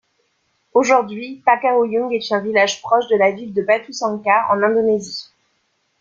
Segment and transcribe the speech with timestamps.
[0.73, 5.29] Aujourd'hui, Pagaruyung est un village proche de la ville de Batusangkar, en Indonésie.